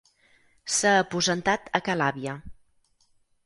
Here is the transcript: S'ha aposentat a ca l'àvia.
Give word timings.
S'ha 0.75 0.93
aposentat 1.03 1.69
a 1.81 1.85
ca 1.89 1.99
l'àvia. 2.03 2.37